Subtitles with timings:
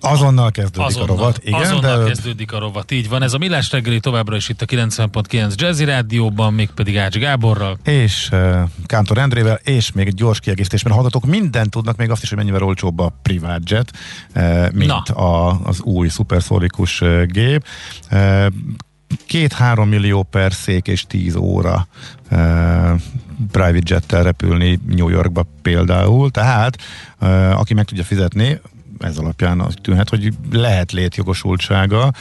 [0.00, 1.60] Azonnal kezdődik azonnal, a rovat, igen.
[1.60, 2.04] Azonnal de...
[2.04, 3.22] kezdődik a rovat, így van.
[3.22, 7.78] Ez a Millás reggeli továbbra is itt a 90.9 Jazzy Rádióban, még pedig Ács Gáborral.
[7.84, 12.28] És uh, Kántor Endrével, és még egy gyors kiegészítésben hallgatók mindent tudnak, még azt is,
[12.28, 13.92] hogy mennyivel olcsóbb a privát jet,
[14.34, 17.64] uh, mint a, az új szuperszórikus uh, gép.
[18.10, 18.46] Uh,
[19.26, 21.86] két-három millió per szék és tíz óra
[22.30, 22.38] uh,
[23.50, 26.76] private jettel repülni New Yorkba például, tehát
[27.20, 28.60] uh, aki meg tudja fizetni,
[29.00, 32.12] ez alapján az tűnhet, hogy lehet létjogosultsága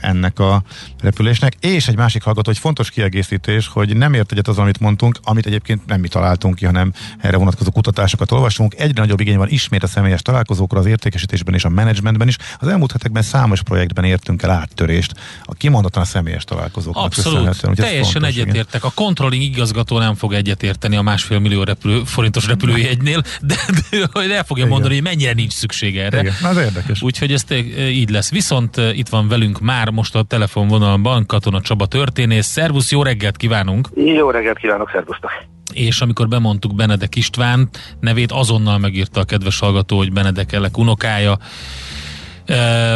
[0.00, 0.62] ennek a
[1.00, 1.54] repülésnek.
[1.60, 5.46] És egy másik hallgató, hogy fontos kiegészítés, hogy nem ért egyet az, amit mondtunk, amit
[5.46, 8.74] egyébként nem mi találtunk ki, hanem erre vonatkozó kutatásokat olvasunk.
[8.74, 12.36] Egyre nagyobb igény van ismét a személyes találkozókra, az értékesítésben és a menedzsmentben is.
[12.58, 15.14] Az elmúlt hetekben számos projektben értünk el áttörést,
[15.44, 18.84] a kimondottan a személyes találkozóknak Abszolút, teljesen egyetértek.
[18.84, 23.56] A controlling igazgató nem fog egyetérteni a másfél millió repülő, forintos repülőjegynél, de,
[23.90, 24.68] de, de el fogja Igen.
[24.68, 26.20] mondani, hogy mennyire nincs szüksége erre.
[26.20, 27.02] Igen, az érdekes.
[27.02, 27.44] Úgyhogy ez
[27.78, 28.30] így lesz.
[28.30, 32.46] Viszont itt van velünk már most a telefonvonalban Katona Csaba történész.
[32.46, 33.88] Szervusz, jó reggelt kívánunk!
[33.94, 35.30] Jó reggelt kívánok, szervusztok!
[35.72, 37.68] És amikor bemondtuk Benedek István
[38.00, 41.38] nevét, azonnal megírta a kedves hallgató, hogy Benedek Elek unokája.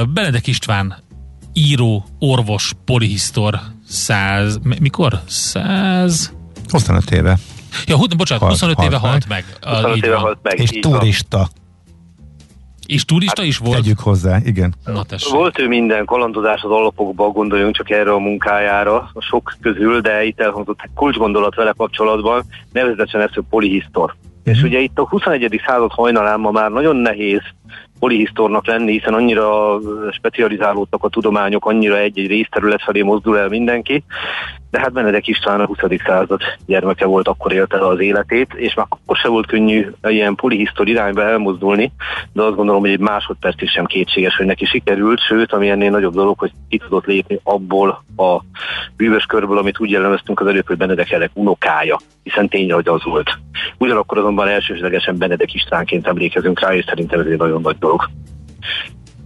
[0.08, 1.02] Benedek István
[1.52, 5.20] író, orvos, polihisztor, száz, mikor?
[5.26, 6.32] Száz...
[6.68, 7.38] 25 éve.
[7.86, 9.44] Ja, bocsánat, halt, 25 éve halt meg.
[9.60, 9.74] meg.
[9.74, 10.58] 25 éve halt meg.
[10.58, 11.36] És turista.
[11.36, 11.48] Van.
[12.86, 13.76] És turista hát, is volt?
[13.76, 14.74] Tegyük hozzá, igen.
[14.84, 20.00] Na, volt ő minden kalandozás az alapokban, gondoljunk csak erre a munkájára, a sok közül,
[20.00, 22.42] de itt elhangzott egy kulcsgondolat vele kapcsolatban,
[22.72, 24.14] nevezetesen ez, hogy polihisztor.
[24.38, 24.56] Uh-huh.
[24.56, 25.60] És ugye itt a 21.
[25.66, 27.40] század hajnalán ma már nagyon nehéz
[27.98, 29.78] polihisztornak lenni, hiszen annyira
[30.12, 34.04] specializálódtak a tudományok, annyira egy-egy részterület felé mozdul el mindenki,
[34.74, 35.78] de hát Benedek István a 20.
[36.06, 40.88] század gyermeke volt, akkor élte az életét, és már akkor se volt könnyű ilyen polihisztor
[40.88, 41.92] irányba elmozdulni,
[42.32, 46.14] de azt gondolom, hogy egy másodpercig sem kétséges, hogy neki sikerült, sőt, ami ennél nagyobb
[46.14, 48.40] dolog, hogy ki tudott lépni abból a
[48.96, 53.04] bűvös körből, amit úgy jellemeztünk az előbb, hogy Benedek Elek unokája, hiszen tényleg, hogy az
[53.04, 53.30] volt.
[53.78, 58.08] Ugyanakkor azonban elsősorban Benedek Istvánként emlékezünk rá, és szerintem ez egy nagyon nagy dolog.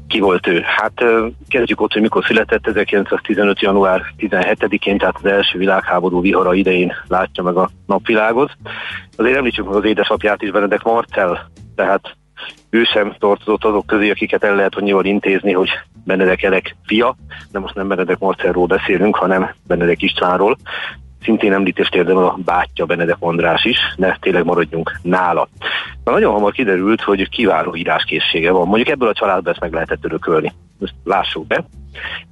[0.09, 0.63] Ki volt ő?
[0.65, 1.05] Hát
[1.49, 3.61] kezdjük ott, hogy mikor született, 1915.
[3.61, 8.57] január 17-én, tehát az első világháború vihara idején látja meg a napvilágot.
[9.17, 12.17] Azért említsük meg az édesapját is, Benedek Marcel, tehát
[12.71, 15.71] ő sem tartozott azok közé, akiket el lehet annyival intézni, hogy
[16.05, 17.17] Benedek Elek fia,
[17.53, 20.59] de most nem Benedek Marcelról beszélünk, hanem Benedek Istvánról.
[21.23, 25.49] Szintén említést érdemel a bátyja Benedek András is, de tényleg maradjunk nála.
[26.05, 28.67] Na, nagyon hamar kiderült, hogy kiváló íráskészsége van.
[28.67, 30.53] Mondjuk ebből a családból ezt meg lehetett örökölni.
[30.81, 31.65] Ezt lássuk be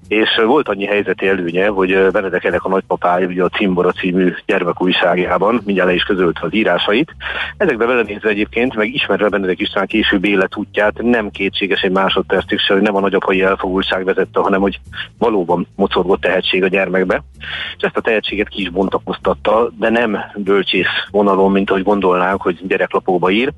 [0.09, 5.61] és volt annyi helyzeti előnye, hogy Benedek ennek a nagypapája ugye a Cimbora című gyermekújságjában
[5.65, 7.15] mindjárt le is közölte az írásait.
[7.57, 12.83] Ezekbe belenézve egyébként, meg ismerve Benedek István később életútját, nem kétséges egy másodpercig se, hogy
[12.83, 14.81] nem a nagyapai elfogultság vezette, hanem hogy
[15.19, 17.23] valóban mocorgott tehetség a gyermekbe.
[17.77, 22.67] És ezt a tehetséget ki is bontakoztatta, de nem bölcsész vonalon, mint ahogy gondolnánk, hogy
[22.67, 23.53] gyereklapóba ír,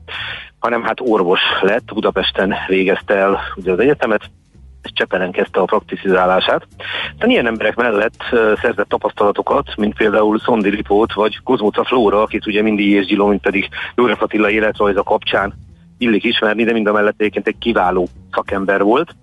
[0.59, 4.31] hanem hát orvos lett, Budapesten végezte el ugye az egyetemet,
[4.93, 6.67] Csepelen kezdte a prakticizálását.
[7.19, 8.23] De ilyen emberek mellett
[8.63, 13.41] szerzett tapasztalatokat, mint például Szondi Lipót, vagy Kozmóca Flóra, akit ugye mindig és Gyiló, mint
[13.41, 15.55] pedig József Attila életrajza kapcsán
[15.99, 19.17] illik ismerni, de mind a mellett egyébként egy kiváló szakember volt.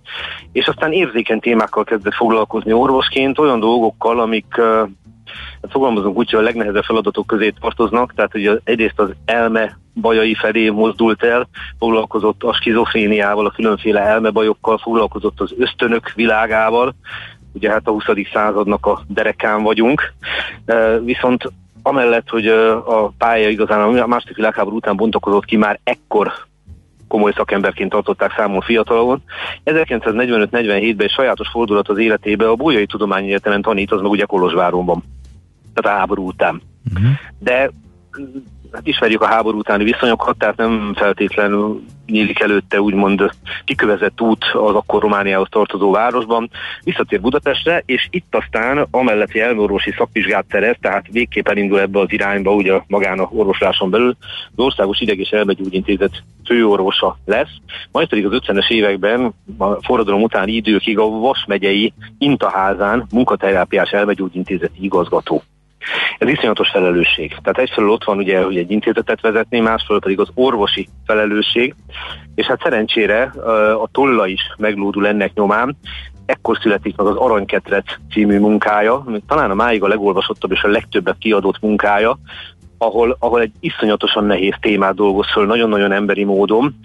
[0.51, 4.61] És aztán érzékeny témákkal kezdett foglalkozni orvosként, olyan dolgokkal, amik
[5.69, 10.69] fogalmazunk úgy, hogy a legnehezebb feladatok közé tartoznak, tehát hogy egyrészt az elme bajai felé
[10.69, 11.47] mozdult el,
[11.79, 16.95] foglalkozott a skizofréniával, a különféle elmebajokkal, foglalkozott az ösztönök világával,
[17.53, 18.03] ugye hát a 20.
[18.33, 20.13] századnak a derekán vagyunk,
[21.03, 26.33] viszont amellett, hogy a pálya igazán a második világháború után bontakozott ki, már ekkor
[27.07, 29.21] komoly szakemberként tartották számon fiatalon.
[29.65, 35.03] 1945-47-ben egy sajátos fordulat az életébe a Bolyai Tudományi Egyetemen tanít, az meg ugye Kolozsváron.
[35.75, 36.61] Tehát a háború után.
[36.93, 37.11] Uh-huh.
[37.39, 37.71] De
[38.71, 43.31] hát ismerjük a háború utáni viszonyokat, tehát nem feltétlenül nyílik előtte úgymond
[43.65, 46.49] kikövezett út az akkor Romániához tartozó városban,
[46.83, 52.53] visszatér Budapestre, és itt aztán amellett elmorvosi szakvizsgát szerez, tehát végképp elindul ebbe az irányba,
[52.53, 54.15] ugye magán a orvosláson belül,
[54.55, 57.51] az Országos Ideg és Elmegyógyintézet főorvosa lesz,
[57.91, 64.83] majd pedig az 50-es években, a forradalom utáni időkig a Vas megyei Intaházán munkaterápiás elmegyógyintézeti
[64.83, 65.43] igazgató.
[66.17, 67.29] Ez iszonyatos felelősség.
[67.29, 71.75] Tehát egyfelől ott van ugye, hogy egy intézetet vezetni, másfelől pedig az orvosi felelősség,
[72.35, 73.21] és hát szerencsére
[73.81, 75.77] a tolla is meglódul ennek nyomán,
[76.25, 80.67] ekkor születik meg az Aranyketret című munkája, ami talán a máig a legolvasottabb és a
[80.67, 82.17] legtöbbet kiadott munkája,
[82.77, 86.75] ahol, ahol egy iszonyatosan nehéz témát dolgoz föl, nagyon-nagyon emberi módon.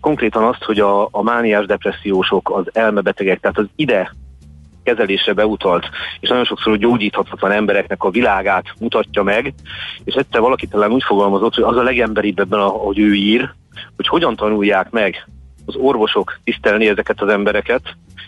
[0.00, 4.14] Konkrétan azt, hogy a, a mániás depressziósok, az elmebetegek, tehát az ide
[4.82, 5.88] kezelésre beutalt,
[6.20, 9.54] és nagyon sokszor gyógyíthatatlan embereknek a világát mutatja meg,
[10.04, 13.50] és egyszer valaki talán úgy fogalmazott, hogy az a legemberibb ebben, ahogy ő ír,
[13.96, 15.26] hogy hogyan tanulják meg
[15.66, 17.82] az orvosok tisztelni ezeket az embereket,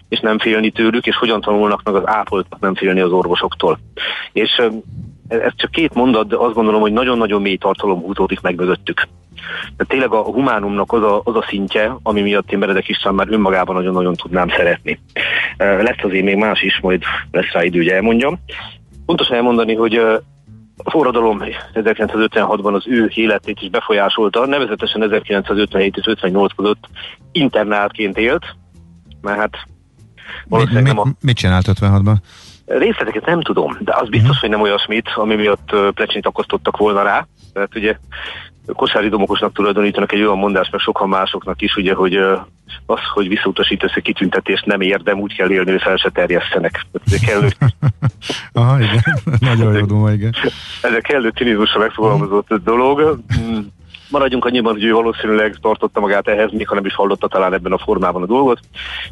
[0.09, 3.79] és nem félni tőlük, és hogyan tanulnak meg az ápoltak nem félni az orvosoktól.
[4.33, 4.63] És
[5.29, 9.09] ez csak két mondat, de azt gondolom, hogy nagyon-nagyon mély tartalom húzódik meg mögöttük.
[9.77, 13.27] De tényleg a humánumnak az a, az a szintje, ami miatt én Meredek István már
[13.31, 15.01] önmagában nagyon-nagyon tudnám szeretni.
[15.57, 18.39] Lesz azért még más is, majd lesz rá idő, hogy elmondjam.
[19.07, 19.95] Fontos elmondani, hogy
[20.77, 21.43] a forradalom
[21.75, 26.89] 1956-ban az ő életét is befolyásolta, nevezetesen 1957 és 58 között
[27.33, 28.57] internáltként élt,
[29.21, 29.57] mert hát
[30.49, 31.13] valószínűleg mit, nem a...
[31.21, 32.15] Mit csinált 56-ban?
[32.67, 34.41] Részleteket nem tudom, de az biztos, uh-huh.
[34.41, 37.27] hogy nem olyasmit, ami miatt plecsit akasztottak volna rá.
[37.53, 37.97] Tehát ugye
[38.67, 42.17] kosári domokosnak tulajdonítanak egy olyan mondás, meg sokan másoknak is, ugye, hogy
[42.87, 46.87] az, hogy visszautasítasz egy kitüntetést nem érdem, úgy kell élni, hogy fel se terjesztenek.
[47.07, 47.49] Ez kellő...
[48.53, 49.03] Aha, igen.
[49.51, 50.35] Nagyon jó duma, igen.
[50.83, 52.65] Ez a kellő cinizmusra megfogalmazott uh-huh.
[52.65, 53.21] dolog.
[53.41, 53.59] Mm,
[54.11, 57.73] maradjunk annyiban, hogy ő valószínűleg tartotta magát ehhez, még ha nem is hallotta talán ebben
[57.73, 58.61] a formában a dolgot.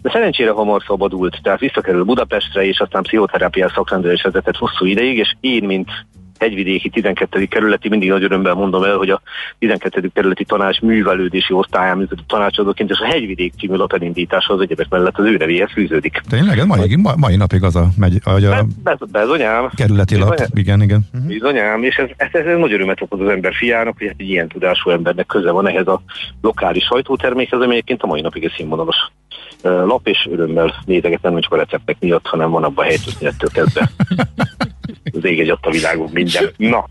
[0.03, 5.35] De szerencsére hamar szabadult, tehát visszakerül Budapestre, és aztán pszichoterápiás szakrendelés vezetett hosszú ideig, és
[5.41, 5.91] én, mint
[6.41, 7.45] hegyvidéki 12.
[7.45, 9.21] kerületi, mindig nagy örömmel mondom el, hogy a
[9.59, 10.11] 12.
[10.15, 15.25] kerületi tanács művelődési osztályán működő tanácsadóként, és a hegyvidék című lapelindítása az egyebek mellett az
[15.25, 16.21] ő nevéhez fűződik.
[16.29, 16.59] Tényleg?
[16.59, 19.71] Ez mai, mai, napig az a, megy, a, a Be, bezonyám.
[19.75, 20.29] kerületi lap.
[20.31, 20.51] Bizonyám.
[20.55, 21.01] Igen, igen.
[21.15, 21.29] Uh-huh.
[21.29, 24.29] Bizonyám, és ez, ez, ez, ez nagy örömet okoz az ember fiának, hogy hát egy
[24.29, 26.03] ilyen tudású embernek köze van ehhez a
[26.41, 28.97] lokális sajtótermékhez, ami egyébként a mai napig egy színvonalos
[29.63, 33.91] lap, és örömmel nézegetem, nem csak a receptek miatt, hanem van abban a helytörténettől kezdve.
[35.23, 36.51] az ég egy a világon minden.
[36.57, 36.85] Na,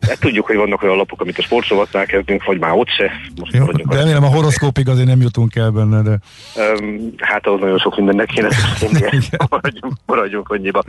[0.00, 3.10] hát tudjuk, hogy vannak olyan lapok, amit a sportsovatnál kezdünk, vagy már ott se.
[3.40, 6.18] Most Jó, de remélem a horoszkópig azért nem jutunk el benne, de...
[6.80, 8.48] Um, hát ahhoz nagyon sok mindennek kéne
[9.50, 10.82] maradjunk, maradjunk annyiba.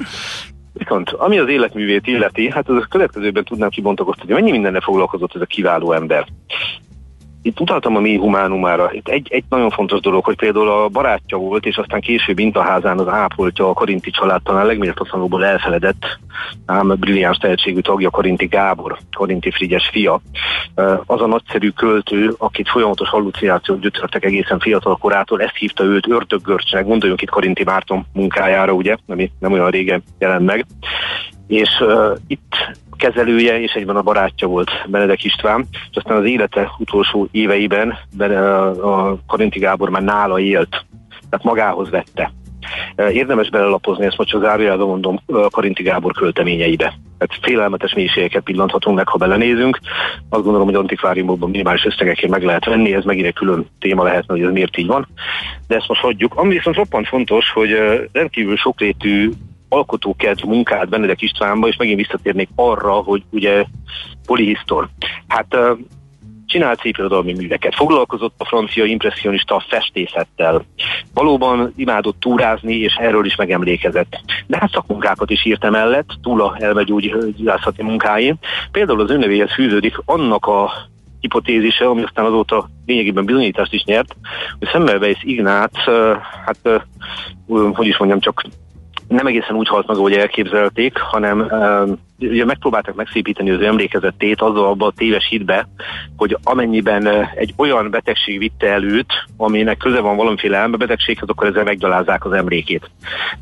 [0.73, 5.41] Viszont ami az életművét illeti, hát az a következőben tudnám kibontakoztatni, mennyi mindenne foglalkozott ez
[5.41, 6.27] a kiváló ember
[7.41, 8.89] itt utaltam a mi humánumára.
[8.93, 12.99] Itt egy, egy nagyon fontos dolog, hogy például a barátja volt, és aztán később Intaházán
[12.99, 16.19] az ápoltja a Korinti család talán legméltatlanulból elfeledett,
[16.65, 20.21] ám brilliáns tehetségű tagja Korinti Gábor, Korinti Frigyes fia.
[21.05, 26.85] Az a nagyszerű költő, akit folyamatos hallucinációk gyötörtek egészen fiatal korától, ezt hívta őt ördöggörcsnek,
[26.85, 30.65] gondoljunk itt Korinti Márton munkájára, ugye, ami nem olyan régen jelent meg.
[31.49, 32.55] És uh, itt
[32.99, 37.97] kezelője és egyben a barátja volt Benedek István, és aztán az élete utolsó éveiben
[38.81, 40.85] a Karinti Gábor már nála élt,
[41.29, 42.31] tehát magához vette.
[42.95, 46.93] Érdemes belelapozni, ezt most csak zárójelben mondom, Karinti Gábor költeményeibe.
[47.17, 49.79] Tehát félelmetes mélységeket pillanthatunk meg, ha belenézünk.
[50.29, 54.33] Azt gondolom, hogy antikváriumokban minimális összegekért meg lehet venni, ez megint egy külön téma lehetne,
[54.33, 55.07] hogy ez miért így van.
[55.67, 56.35] De ezt most hagyjuk.
[56.35, 57.77] Ami viszont roppant fontos, hogy
[58.11, 59.29] rendkívül sokrétű
[59.69, 63.65] alkotókedv munkát Benedek Istvánba, és megint visszatérnék arra, hogy ugye
[64.25, 64.89] polihisztor.
[65.27, 65.57] Hát
[66.45, 70.65] csinált szép irodalmi műveket, foglalkozott a francia impressionista festészettel,
[71.13, 74.21] valóban imádott túrázni, és erről is megemlékezett.
[74.47, 78.35] De hát szakmunkákat is írt emellett, túl a elmegyógyászati munkáin.
[78.71, 80.71] Például az önnevéhez fűződik annak a
[81.19, 84.15] hipotézise, ami aztán azóta lényegében bizonyítást is nyert,
[84.59, 85.77] hogy Semmelweis Ignác,
[86.45, 86.83] hát
[87.73, 88.43] hogy is mondjam, csak
[89.09, 94.65] nem egészen úgy halt meg, ahogy elképzelték, hanem uh, ugye megpróbáltak megszépíteni az emlékezetét azzal
[94.65, 95.67] abba a téves hitbe,
[96.17, 102.25] hogy amennyiben egy olyan betegség vitte előtt, aminek köze van valamiféle elmebetegséghez, akkor ezzel meggyalázzák
[102.25, 102.89] az emlékét.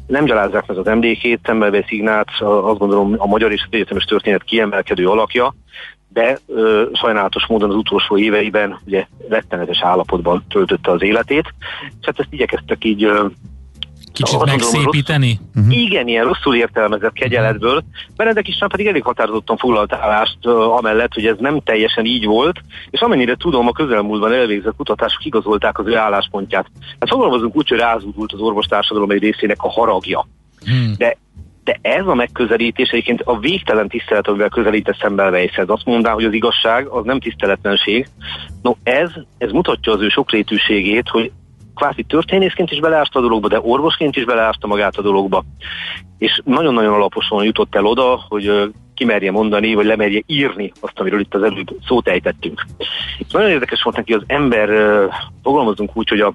[0.07, 4.43] Nem gyalázzák meg az emlékét, Szemmelweis Ignác azt gondolom a magyar és az egyetemes történet
[4.43, 5.53] kiemelkedő alakja,
[6.09, 11.53] de ö, sajnálatos módon az utolsó éveiben ugye rettenetes állapotban töltötte az életét,
[11.99, 13.25] és hát ezt igyekeztek így ö,
[14.17, 15.27] Kicsit megszépíteni?
[15.27, 15.81] Rossz, uh-huh.
[15.81, 17.83] Igen, ilyen rosszul értelmezett kegyeletből.
[18.15, 22.61] Benedek István pedig elég határozottan foglalt állást uh, amellett, hogy ez nem teljesen így volt,
[22.89, 26.65] és amennyire tudom, a közelmúltban elvégzett kutatások igazolták az ő álláspontját.
[26.99, 30.27] Hát fogalmazunk úgy, hogy rázódult az orvostársadalom egy részének a haragja.
[30.65, 30.93] Hmm.
[30.97, 31.17] De
[31.67, 35.69] de ez a megközelítés egyébként a végtelen tisztelet, amivel közelítesz Semmelweishez.
[35.69, 38.07] Azt mondná, hogy az igazság az nem tiszteletlenség.
[38.61, 41.31] No, ez, ez mutatja az ő sokrétűségét, hogy
[41.77, 45.43] kvázi történészként is beleásta a dologba, de orvosként is beleásta magát a dologba.
[46.17, 51.33] És nagyon-nagyon alaposan jutott el oda, hogy kimerje mondani, vagy lemerje írni azt, amiről itt
[51.33, 52.65] az előbb szót ejtettünk.
[53.17, 54.69] Itt nagyon érdekes volt neki az ember,
[55.43, 56.33] fogalmazunk úgy, hogy a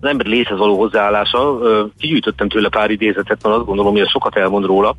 [0.00, 1.58] az ember léthez való hozzáállása.
[1.98, 4.96] Kigyűjtöttem tőle pár idézetet, mert azt gondolom, hogy sokat elmond róla.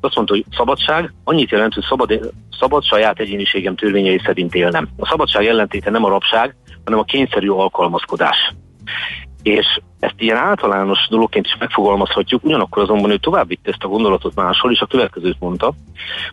[0.00, 4.88] Azt mondta, hogy szabadság annyit jelent, hogy szabad, szabad saját egyéniségem törvényei szerint élnem.
[4.98, 8.54] A szabadság ellentéte nem a rabság, hanem a kényszerű alkalmazkodás.
[9.44, 14.34] És ezt ilyen általános dologként is megfogalmazhatjuk, ugyanakkor azonban ő tovább vitte ezt a gondolatot
[14.34, 15.74] máshol, és a következőt mondta.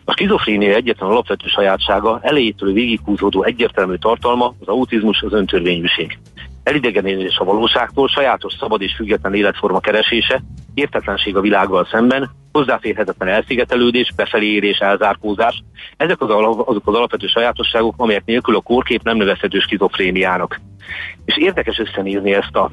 [0.04, 6.18] A skizofrénia egyetlen alapvető sajátsága, elejétől végighúzódó egyértelmű tartalma, az autizmus, az öntörvényűség
[6.62, 10.42] elidegenedés a valóságtól, sajátos szabad és független életforma keresése,
[10.74, 15.62] értetlenség a világgal szemben, hozzáférhetetlen elszigetelődés, befelé érés, elzárkózás.
[15.96, 20.60] Ezek az, alap, azok az alapvető sajátosságok, amelyek nélkül a kórkép nem nevezhető skizofréniának.
[21.24, 22.70] És érdekes összenézni ezt a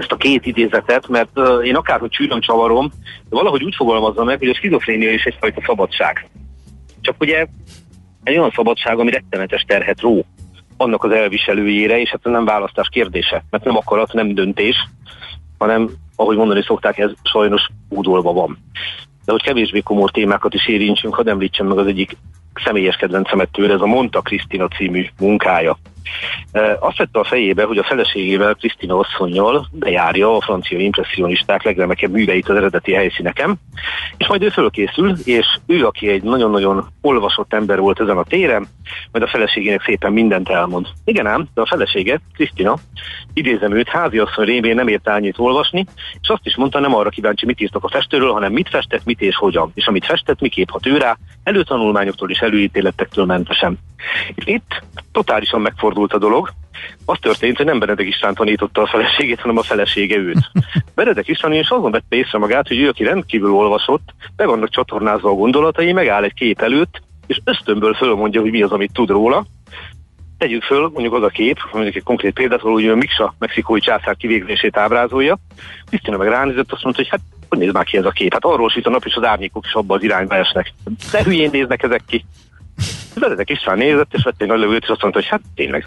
[0.00, 2.90] ezt a két idézetet, mert uh, én akárhogy csűröm csavarom,
[3.28, 6.28] de valahogy úgy fogalmazza meg, hogy a skizofrénia is egyfajta szabadság.
[7.00, 7.46] Csak ugye
[8.22, 10.24] egy olyan szabadság, ami rettenetes terhet ró
[10.76, 14.76] annak az elviselőjére, és hát nem választás kérdése, mert nem akarat, nem döntés,
[15.58, 18.58] hanem, ahogy mondani szokták, ez sajnos údolva van.
[19.24, 22.16] De hogy kevésbé komor témákat is érintsünk, hadd említsem meg az egyik
[22.64, 25.78] személyes kedvencemet tőle, ez a Monta Krisztina című munkája.
[26.80, 32.48] Azt vette a fejébe, hogy a feleségével, Krisztina asszonynal bejárja a francia impressionisták legremekebb műveit
[32.48, 33.60] az eredeti helyszíneken,
[34.16, 38.66] és majd ő fölkészül, és ő, aki egy nagyon-nagyon olvasott ember volt ezen a téren,
[39.12, 40.86] majd a feleségének szépen mindent elmond.
[41.04, 42.76] Igen ám, de a felesége, Krisztina,
[43.32, 45.86] idézem őt, háziasszony révén nem ért annyit olvasni,
[46.20, 49.20] és azt is mondta, nem arra kíváncsi, mit írtak a festőről, hanem mit festett, mit
[49.20, 53.78] és hogyan, és amit festett, miképp hat ő rá, előtanulmányoktól és előítéletektől mentesen.
[54.34, 56.50] És itt totálisan megfordult a dolog.
[57.04, 60.50] Az történt, hogy nem Benedek István tanította a feleségét, hanem a felesége őt.
[60.94, 65.30] Benedek István is azon vette észre magát, hogy ő, aki rendkívül olvasott, be vannak csatornázva
[65.30, 69.46] a gondolatai, megáll egy kép előtt, és ösztönből fölmondja, hogy mi az, amit tud róla.
[70.38, 74.16] Tegyük föl, mondjuk az a kép, mondjuk egy konkrét példát, hogy a Miksa mexikói császár
[74.16, 75.38] kivégzését ábrázolja.
[75.88, 78.32] Krisztina meg ránézett, azt mondta, hogy hát hogy néz már ki ez a kép?
[78.32, 80.72] Hát arról süt a nap, és az árnyékok is abba az irányba esnek.
[81.12, 82.24] De hülyén néznek ezek ki.
[83.14, 85.86] Benedek István nézett, és vett egy nagy lövőt, és azt mondta, hogy hát tényleg.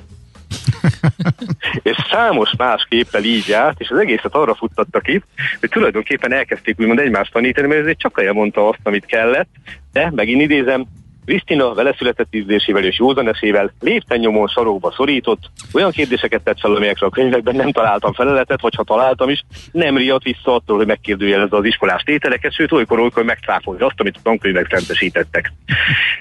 [1.89, 5.25] és számos más képpel így járt, és az egészet arra futtattak itt,
[5.59, 9.49] hogy tulajdonképpen elkezdték úgymond egymást tanítani, mert ezért csak mondta azt, amit kellett,
[9.91, 10.85] de megint idézem,
[11.25, 15.39] Krisztina vele született ízlésével és józanesével lépten nyomon sarokba szorított,
[15.73, 19.97] olyan kérdéseket tett fel, amelyekre a könyvekben nem találtam feleletet, vagy ha találtam is, nem
[19.97, 24.67] riadt vissza attól, hogy megkérdőjelezze az iskolás tételeket, sőt olykor-olykor megcáfolja azt, amit a tankönyvek
[24.69, 25.53] szentesítettek.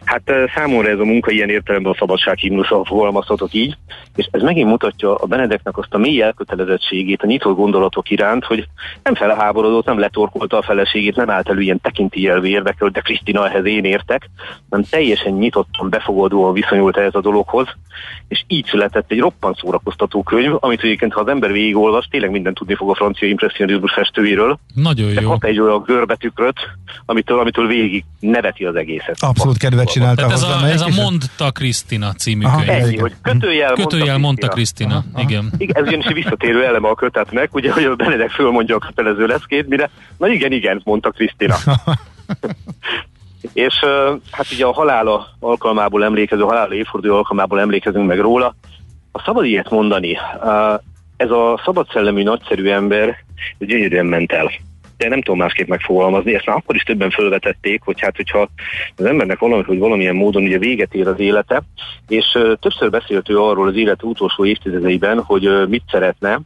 [0.04, 2.38] Hát számomra ez a munka ilyen értelemben a szabadság
[2.84, 3.76] fogalmazhatok így,
[4.16, 8.68] és ez megint mutatja a Benedeknek azt a mély elkötelezettségét a nyitott gondolatok iránt, hogy
[9.02, 13.64] nem felháborodott, nem letorkolta a feleségét, nem állt elő ilyen tekintélyelvű érvekről, de Krisztina ehhez
[13.64, 14.28] én értek,
[14.70, 17.66] nem teljesen nyitottan, befogadóan viszonyult ehhez a dologhoz,
[18.28, 22.56] és így született egy roppant szórakoztató könyv, amit egyébként, ha az ember végigolvas, tényleg mindent
[22.56, 24.58] tudni fog a francia impressionizmus festőiről.
[24.74, 25.30] Nagyon jó.
[25.30, 26.56] kap egy olyan görbetükröt,
[27.06, 29.16] amitől, amitől végig neveti az egészet.
[29.18, 32.70] Abszolút kedvet csinálta ez a, ez a Mondta Krisztina című Aha, könyv.
[32.70, 35.04] Ennyi, hogy kötőjel, kötőjel mondta Krisztina.
[35.16, 35.50] Igen.
[35.58, 35.82] igen.
[35.82, 39.90] Ez ugyanis visszatérő eleme a kötetnek, ugye, hogy a Benedek fölmondja a kötelező leszkét, mire,
[40.18, 41.56] na igen, igen, mondta Krisztina.
[43.52, 43.74] És
[44.30, 48.54] hát ugye a halála alkalmából emlékező, halála évforduló alkalmából emlékezünk meg róla.
[49.12, 50.18] A szabad ilyet mondani,
[51.16, 53.16] ez a szabad szellemű, nagyszerű ember
[53.58, 54.50] gyönyörűen ment el
[55.02, 58.48] de nem tudom másképp megfogalmazni, ezt már akkor is többen felvetették, hogy hát, hogyha
[58.96, 61.62] az embernek valami, hogy valamilyen módon ugye véget ér az élete,
[62.08, 66.40] és többször beszélt ő arról az élet utolsó évtizedeiben, hogy mit szeretne,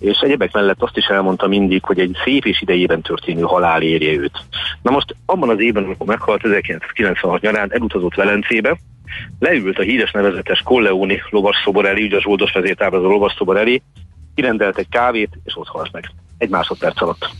[0.00, 4.12] és egyebek mellett azt is elmondta mindig, hogy egy szép és idejében történő halál érje
[4.12, 4.38] őt.
[4.82, 8.78] Na most abban az évben, amikor meghalt 1996 nyarán, elutazott Velencébe,
[9.38, 13.82] leült a híres nevezetes Colleoni lovasszobor elé, ugye a Zsoldos vezértáblázó lovasszobor elé,
[14.34, 16.04] kirendelt egy kávét, és ott halt meg.
[16.38, 17.30] Egy másodperc alatt.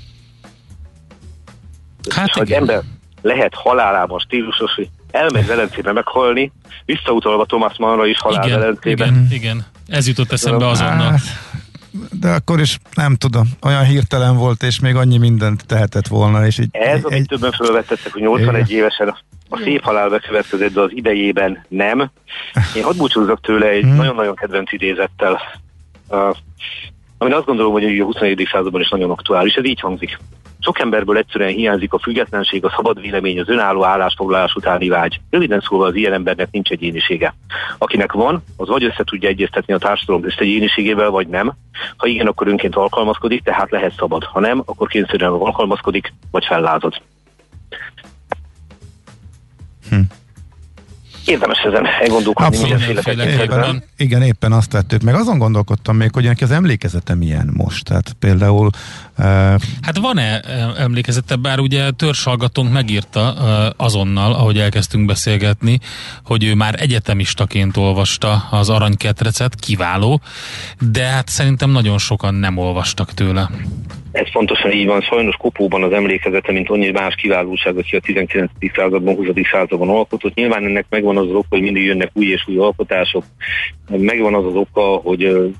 [2.10, 2.82] Hát és hogy ember
[3.22, 6.52] lehet halálában stílusos, hogy elmegy Velencébe meghalni,
[6.84, 9.04] visszautalva Thomas Mannra is halál igen, Velencébe.
[9.04, 11.10] Igen, igen, ez jutott eszembe azonnal.
[11.10, 11.20] Hát,
[12.10, 16.46] de akkor is nem tudom, olyan hirtelen volt, és még annyi mindent tehetett volna.
[16.46, 18.80] És így, Ez, egy, amit többen felvetettek, hogy 81 igen.
[18.80, 19.14] évesen
[19.48, 22.10] a szép halál bekövetkezett, de az idejében nem.
[22.76, 23.94] Én hadd búcsúzzak tőle egy hmm.
[23.94, 25.40] nagyon-nagyon kedvenc idézettel,
[26.08, 26.36] uh,
[27.18, 28.48] ami azt gondolom, hogy a 21.
[28.52, 29.54] században is nagyon aktuális.
[29.54, 30.18] Ez így hangzik.
[30.64, 35.20] Sok emberből egyszerűen hiányzik a függetlenség, a szabad vélemény, az önálló állásfoglalás utáni vágy.
[35.30, 37.34] Röviden szólva az ilyen embernek nincs egyénisége.
[37.78, 41.52] Akinek van, az vagy össze tudja egyeztetni a társadalom összegyéniségével, vagy nem.
[41.96, 44.24] Ha igen, akkor önként alkalmazkodik, tehát lehet szabad.
[44.24, 46.94] Ha nem, akkor kényszerűen alkalmazkodik, vagy fellázad.
[51.24, 55.14] Érdemes ezen elgondolkodni mindenféle Igen, éppen azt vettük meg.
[55.14, 57.84] Azon gondolkodtam még, hogy neki az emlékezete milyen most.
[57.84, 58.70] Tehát például...
[59.18, 59.24] Uh...
[59.82, 60.40] Hát van-e
[60.78, 65.78] emlékezete, bár ugye törzsalgatónk megírta uh, azonnal, ahogy elkezdtünk beszélgetni,
[66.24, 70.20] hogy ő már egyetemistaként olvasta az aranyketrecet, kiváló,
[70.92, 73.50] de hát szerintem nagyon sokan nem olvastak tőle.
[74.12, 75.00] Ez pontosan így van.
[75.00, 78.50] Sajnos kopóban az emlékezete, mint annyi más kiválóság, aki a 19.
[78.74, 79.26] században, 20.
[79.52, 80.34] században alkotott.
[80.34, 83.24] Nyilván ennek megvan az az oka, hogy mindig jönnek új és új alkotások.
[83.88, 85.52] Megvan az az oka, hogy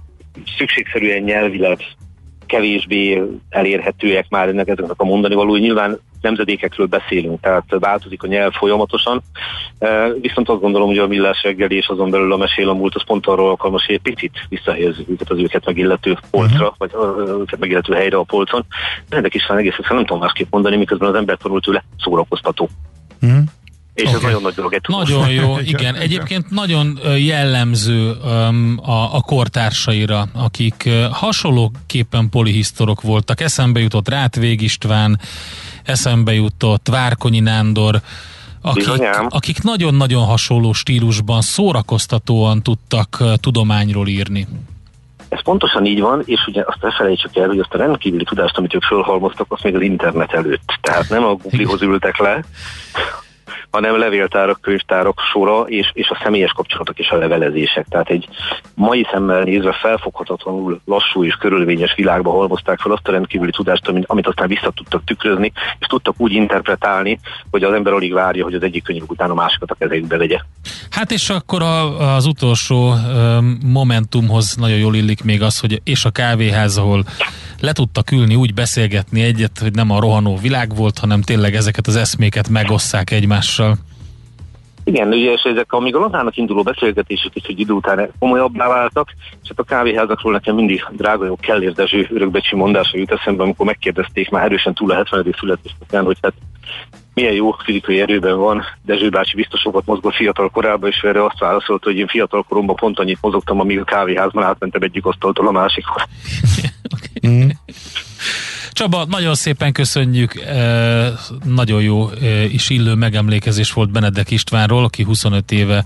[0.56, 1.78] szükségszerűen nyelvileg
[2.46, 5.56] kevésbé elérhetőek már ennek ezeknek a mondani való.
[5.56, 9.22] Nyilván nemzedékekről beszélünk, tehát változik a nyelv folyamatosan,
[10.20, 13.04] viszont azt gondolom, hogy a millás reggeli és azon belül a mesél a múlt az
[13.04, 16.78] pont arról alkalmas, hogy egy picit visszahelyezzük őket az őket megillető polcra, uh-huh.
[16.78, 16.90] vagy
[17.40, 18.64] őket megillető helyre a polcon.
[19.08, 22.68] Ennek is van egész nem tudom másképp mondani, miközben az ember tanult tőle szórakoztató.
[23.22, 23.42] Uh-huh.
[23.94, 24.14] És okay.
[24.14, 24.80] ez nagyon nagy dolog.
[24.88, 25.94] Nagyon jó, igen.
[25.94, 33.40] Egyébként nagyon jellemző um, a, a kortársaira, akik uh, hasonlóképpen polihisztorok voltak.
[33.40, 35.20] Eszembe jutott Rátvég István,
[35.84, 38.00] eszembe jutott Várkonyi Nándor,
[38.62, 38.88] akik,
[39.28, 44.46] akik nagyon-nagyon hasonló stílusban szórakoztatóan tudtak uh, tudományról írni.
[45.28, 48.56] Ez pontosan így van, és ugye azt ne felejtsük el, hogy azt a rendkívüli tudást,
[48.58, 50.78] amit ők fölhalmoztak, azt még az internet előtt.
[50.80, 52.44] Tehát nem a Google-hoz ültek le,
[53.72, 57.86] hanem levéltárak, könyvtárak sora, és, és a személyes kapcsolatok és a levelezések.
[57.88, 58.28] Tehát egy
[58.74, 64.26] mai szemmel nézve felfoghatatlanul lassú és körülvényes világba halmozták fel azt a rendkívüli tudást, amit,
[64.26, 67.18] aztán vissza tudtak tükrözni, és tudtak úgy interpretálni,
[67.50, 70.40] hogy az ember alig várja, hogy az egyik könyv után a másikat a kezékbe legye.
[70.90, 72.94] Hát és akkor a, az utolsó
[73.62, 77.04] momentumhoz nagyon jól illik még az, hogy és a kávéház, ahol
[77.62, 81.86] le tudtak ülni, úgy beszélgetni egyet, hogy nem a rohanó világ volt, hanem tényleg ezeket
[81.86, 83.76] az eszméket megosszák egymással.
[84.84, 89.08] Igen, ugye, és ezek amíg a lazának induló beszélgetések is egy idő után komolyabbá váltak,
[89.42, 93.66] és hát a kávéházakról nekem mindig drága jó Kellér Dezső örökbecsi mondása jut eszembe, amikor
[93.66, 95.34] megkérdezték már erősen túl a 70.
[95.38, 96.34] születésben, hogy hát
[97.14, 98.62] milyen jó fizikai erőben van.
[98.84, 102.76] Dezső bácsi biztos sokat mozgott fiatal korában, és erre azt válaszolt, hogy én fiatal koromban
[102.76, 106.02] pont annyit mozogtam, amíg a kávéházban átmentem egyik asztaltól a másikhoz.
[107.26, 107.48] mm.
[108.70, 110.44] Csaba, nagyon szépen köszönjük,
[111.44, 112.04] nagyon jó
[112.48, 115.84] és illő megemlékezés volt Benedek Istvánról, aki 25 éve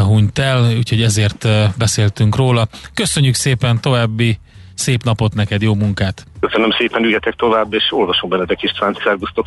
[0.00, 2.68] hunyt el, úgyhogy ezért beszéltünk róla.
[2.94, 4.38] Köszönjük szépen, további
[4.74, 6.26] szép napot neked, jó munkát!
[6.40, 9.46] Köszönöm szépen, üljetek tovább, és olvasom Benedek Istvánt, szervusztok!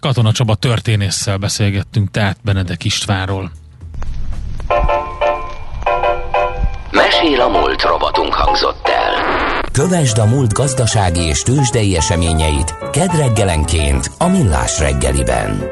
[0.00, 3.50] Katona Csaba történésszel beszélgettünk, tehát Benedek Istvánról.
[6.94, 9.12] Mesél a múlt robotunk hangzott el.
[9.72, 15.62] Kövesd a múlt gazdasági és tőzsdei eseményeit kedd reggelenként a Millás reggeliben.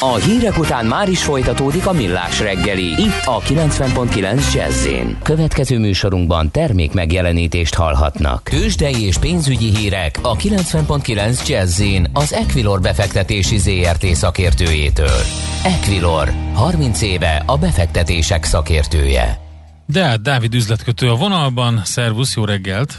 [0.00, 2.84] A hírek után már is folytatódik a millás reggeli.
[2.84, 4.88] Itt a 90.9 jazz
[5.22, 8.42] Következő műsorunkban termék megjelenítést hallhatnak.
[8.42, 11.82] Tőzsdei és pénzügyi hírek a 90.9 jazz
[12.12, 15.20] az Equilor befektetési ZRT szakértőjétől.
[15.64, 19.38] Equilor, 30 éve a befektetések szakértője.
[19.86, 22.96] De hát Dávid üzletkötő a vonalban, szervusz, jó reggelt!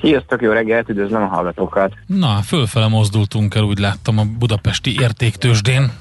[0.00, 1.92] Sziasztok, jó reggelt, üdvözlöm a hallgatókat!
[2.06, 5.92] Na, fölfele mozdultunk el, úgy láttam a budapesti értéktősdén.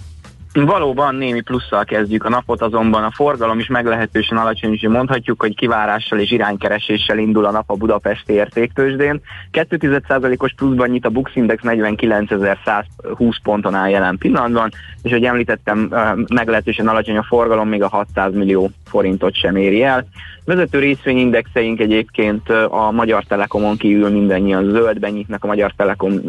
[0.54, 5.56] Valóban némi plusszal kezdjük a napot, azonban a forgalom is meglehetősen alacsony, és mondhatjuk, hogy
[5.56, 9.22] kivárással és iránykereséssel indul a nap a Budapesti értéktősdén.
[9.52, 15.94] 2,1%-os pluszban nyit a Bux Index 49.120 ponton áll jelen pillanatban, és hogy említettem,
[16.28, 20.06] meglehetősen alacsony a forgalom, még a 600 millió forintot sem éri el.
[20.46, 26.20] Vezető részvényindexeink egyébként a Magyar Telekomon kívül mindannyian zöldben nyitnak, a Magyar Telekom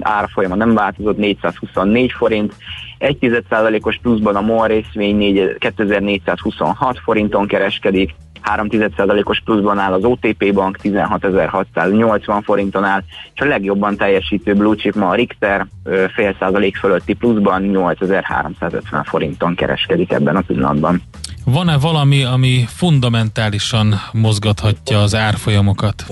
[0.00, 2.54] árfolyama nem változott, 424 forint,
[2.98, 12.40] 1,1%-os pluszban a MOL részvény 2426 forinton kereskedik, 3,1%-os pluszban áll az OTP bank, 16.680
[12.44, 13.00] forinton áll,
[13.34, 15.66] és a legjobban teljesítő blue chip ma a Richter
[16.14, 21.02] fél százalék fölötti pluszban 8.350 forinton kereskedik ebben a pillanatban.
[21.44, 26.04] Van-e valami, ami fundamentálisan mozgathatja az árfolyamokat?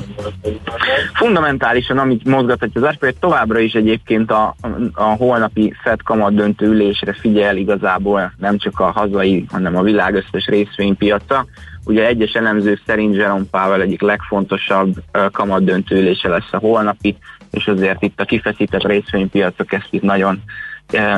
[1.15, 4.55] Fundamentálisan, amit mozgathatja az árfolyamokat, továbbra is egyébként a,
[4.93, 10.15] a holnapi Fed kamat döntő ülésre figyel igazából nem csak a hazai, hanem a világ
[10.15, 11.47] összes részvénypiaca.
[11.85, 14.95] Ugye egyes elemzők szerint Jerome Powell egyik legfontosabb
[15.33, 17.17] kamat döntő ülése lesz a holnapi,
[17.51, 20.43] és azért itt a kifeszített részvénypiacok ezt itt nagyon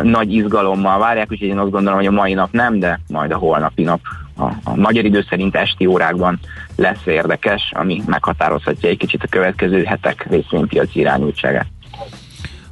[0.03, 3.37] nagy izgalommal várják, úgyhogy én azt gondolom, hogy a mai nap nem, de majd a
[3.37, 4.01] holnapi nap
[4.37, 6.39] a, a magyar idő szerint esti órákban
[6.77, 11.67] lesz érdekes, ami meghatározhatja egy kicsit a következő hetek részvénypiaci irányultságát.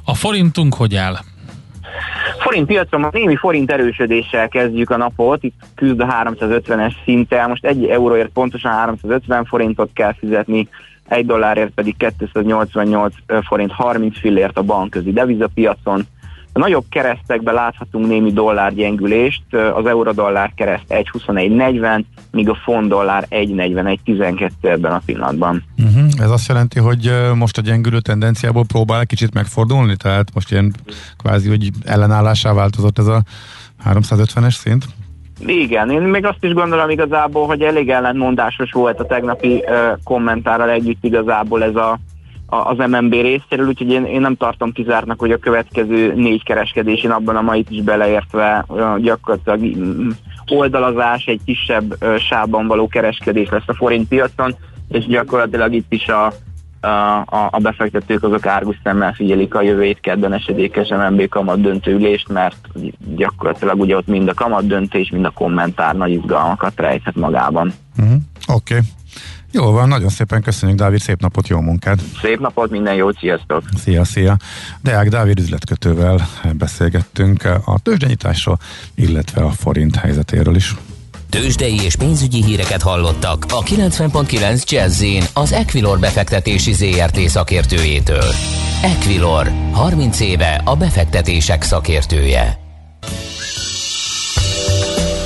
[0.05, 1.17] A forintunk hogy áll?
[2.39, 7.65] Forint piacon a némi forint erősödéssel kezdjük a napot, itt küzd a 350-es szinttel, most
[7.65, 10.67] egy euróért pontosan 350 forintot kell fizetni,
[11.07, 13.13] egy dollárért pedig 288
[13.47, 16.05] forint 30 fillért a bankközi devizapiacon.
[16.53, 19.43] A nagyobb keresztekben láthatunk némi dollárgyengülést,
[19.75, 25.63] az euró-dollár kereszt 1.21.40, míg a font dollár 1.41.12 ebben a pillanatban.
[25.77, 26.09] Uh-huh.
[26.17, 29.95] Ez azt jelenti, hogy most a gyengülő tendenciából próbál egy kicsit megfordulni?
[29.95, 30.73] Tehát most ilyen
[31.17, 33.21] kvázi, hogy ellenállásá változott ez a
[33.85, 34.85] 350-es szint?
[35.45, 40.69] Igen, én még azt is gondolom igazából, hogy elég ellentmondásos volt a tegnapi uh, kommentárral
[40.69, 41.99] együtt igazából ez a,
[42.51, 47.35] az MNB részéről, úgyhogy én, én nem tartom kizártnak, hogy a következő négy kereskedésén abban
[47.35, 48.65] a mait is beleértve
[48.97, 50.09] gyakorlatilag mm,
[50.47, 54.55] oldalazás, egy kisebb sávban való kereskedés lesz a forint piacon,
[54.89, 56.33] és gyakorlatilag itt is a
[56.81, 62.67] a, a befektetők azok árgus szemmel figyelik a jövő kedden esedékes MNB kamat döntőülést, mert
[63.15, 67.73] gyakorlatilag ugye ott mind a kamat döntés, mind a kommentár nagy izgalmakat rejthet magában.
[67.97, 68.15] Uh-huh.
[68.47, 68.75] Oké.
[68.75, 68.87] Okay.
[69.51, 71.99] Jó van, nagyon szépen köszönjük, Dávid, szép napot, jó munkát!
[72.21, 73.63] Szép napot, minden jót, sziasztok!
[73.83, 74.37] Szia, szia!
[74.83, 78.57] Deák Dávid üzletkötővel beszélgettünk a tőzsdenyításról,
[78.95, 80.75] illetve a forint helyzetéről is.
[81.29, 88.33] Tőzsdei és pénzügyi híreket hallottak a 90.9 jazz az Equilor befektetési ZRT szakértőjétől.
[88.83, 92.59] Equilor, 30 éve a befektetések szakértője.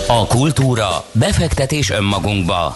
[0.08, 2.76] A kultúra, befektetés önmagunkba,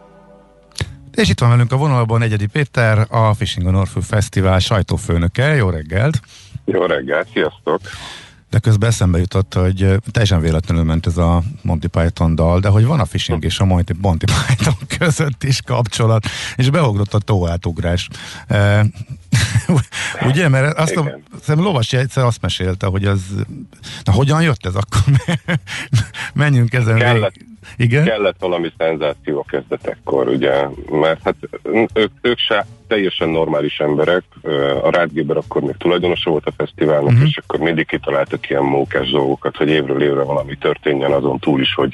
[1.15, 5.55] És itt van velünk a vonalban Egyedi Péter, a Fishing on Orfő Fesztivál sajtófőnöke.
[5.55, 6.21] Jó reggelt!
[6.65, 7.81] Jó reggelt, sziasztok!
[8.49, 12.85] De közben eszembe jutott, hogy teljesen véletlenül ment ez a Monty Python dal, de hogy
[12.85, 18.07] van a phishing és a Monty, Python között is kapcsolat, és beugrott a tóátugrás.
[18.47, 18.85] E,
[20.29, 23.21] ugye, mert azt a, hiszem Lovasi egyszer azt mesélte, hogy az,
[24.03, 25.01] na hogyan jött ez akkor?
[26.33, 27.35] Menjünk ezen kellett,
[27.75, 28.03] Igen?
[28.03, 31.35] Kellett valami szenzáció a kezdetekkor, ugye, mert hát
[31.93, 34.23] ők, ők se teljesen normális emberek.
[34.83, 37.27] A Rádgéber akkor még tulajdonosa volt a fesztiválnak, uh-huh.
[37.27, 41.73] és akkor mindig kitaláltak ilyen mókás dolgokat, hogy évről évre valami történjen azon túl is,
[41.73, 41.93] hogy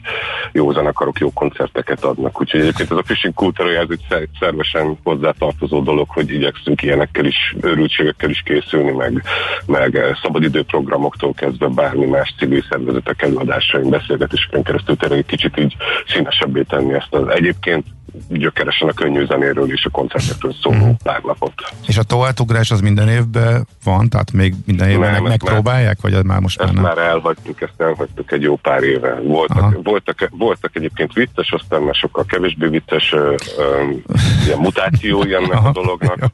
[0.51, 2.41] jó zenekarok jó koncerteket adnak.
[2.41, 7.56] Úgyhogy egyébként ez a fishing kultúra, ez egy szervesen hozzátartozó dolog, hogy igyekszünk ilyenekkel is,
[7.62, 9.23] őrültségekkel is készülni, meg,
[9.65, 15.76] meg szabadidőprogramoktól kezdve bármi más civil szervezetek előadásain, beszélgetéseken keresztül tényleg egy kicsit így
[16.08, 17.86] színesebbé tenni ezt az egyébként
[18.30, 21.54] gyökeresen a könnyű zenéről és a koncertekről szóló tárlapot.
[21.88, 24.10] És a továtugrás az minden évben van?
[24.10, 25.98] Tehát még minden évben nem, megpróbálják?
[26.02, 26.96] Vagy már most ezt már nem?
[26.96, 29.20] már elhagytuk, ezt elhagytuk egy jó pár éve.
[29.22, 33.36] Voltak, voltak, voltak egyébként vicces, aztán már sokkal kevésbé vicces uh,
[33.82, 34.04] um,
[34.46, 36.17] ilyen mutációi ennek a dolognak.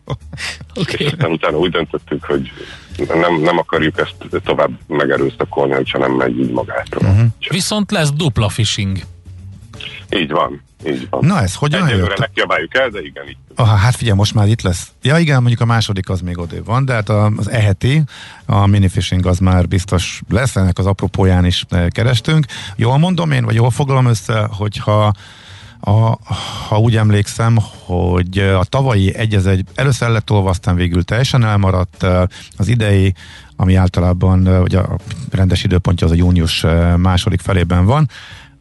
[0.81, 0.95] okay.
[0.97, 2.51] És aztán utána úgy döntöttük, hogy
[2.97, 7.01] nem, nem akarjuk ezt tovább megerőszakolni, hogyha nem megy így magától.
[7.09, 7.25] Uh-huh.
[7.49, 8.97] Viszont lesz dupla phishing.
[10.15, 10.61] Így van.
[10.87, 11.25] Így van.
[11.25, 12.31] Na ez hogyan Egyelőre jött?
[12.33, 13.37] kiabáljuk el, de igen, így.
[13.55, 14.91] Aha, hát figyelj, most már itt lesz.
[15.01, 18.03] Ja igen, mondjuk a második az még odébb van, de hát az eheti,
[18.45, 22.45] a minifishing az már biztos lesz, ennek az apropóján is eh, kerestünk.
[22.75, 25.11] Jól mondom én, vagy jól foglalom össze, hogyha
[25.79, 26.17] a,
[26.67, 32.23] ha úgy emlékszem, hogy a tavalyi egy először lett olva, aztán végül teljesen elmaradt, eh,
[32.57, 33.13] az idei,
[33.55, 34.97] ami általában eh, ugye a
[35.31, 36.65] rendes időpontja az a június
[36.97, 38.09] második felében van,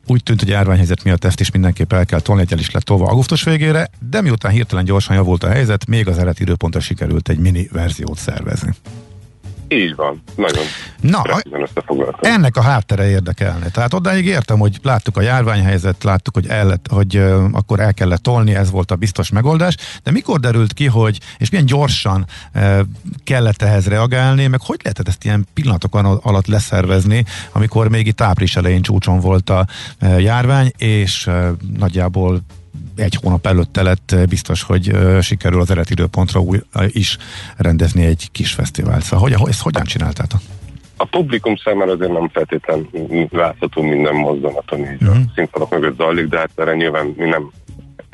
[0.06, 2.82] úgy tűnt, hogy járványhelyzet miatt ezt is mindenképp el kell tolni, egy el is lett
[2.82, 7.28] tolva augusztus végére, de miután hirtelen gyorsan javult a helyzet, még az eredeti időpontra sikerült
[7.28, 8.74] egy mini verziót szervezni.
[9.72, 10.64] Így van, nagyon.
[11.00, 11.22] Na,
[12.20, 13.68] ennek a háttere érdekelne.
[13.68, 17.94] Tehát odáig értem, hogy láttuk a járványhelyzet, láttuk, hogy, el lett, hogy uh, akkor el
[17.94, 22.26] kellett tolni, ez volt a biztos megoldás, de mikor derült ki, hogy, és milyen gyorsan
[22.54, 22.80] uh,
[23.24, 28.56] kellett ehhez reagálni, meg hogy lehetett ezt ilyen pillanatokon alatt leszervezni, amikor még itt április
[28.56, 29.66] elején csúcson volt a
[30.00, 32.42] uh, járvány, és uh, nagyjából
[32.96, 37.18] egy hónap előtte lett biztos, hogy sikerül az eredeti időpontra új, is
[37.56, 39.02] rendezni egy kis fesztivált.
[39.02, 40.40] Szóval hogy, ezt hogyan csináltátok?
[40.96, 42.88] A publikum számára azért nem feltétlen
[43.30, 45.16] látható minden mozdulaton, így uh-huh.
[45.16, 47.50] a színpadok mögött zajlik, de hát erre nyilván mi nem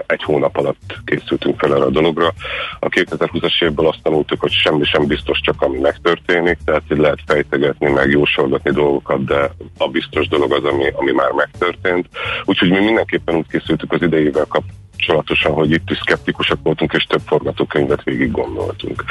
[0.06, 2.32] egy hónap alatt készültünk fel erre a dologra.
[2.78, 7.18] A 2020-as évből azt tanultuk, hogy semmi sem biztos, csak ami megtörténik, tehát hogy lehet
[7.26, 12.08] fejtegetni, meg jósolgatni dolgokat, de a biztos dolog az, ami, ami már megtörtént.
[12.44, 14.62] Úgyhogy mi mindenképpen úgy készültük az idejével kap,
[14.98, 19.04] kapcsolatosan, hogy itt is szkeptikusak voltunk, és több forgatókönyvet végig gondoltunk.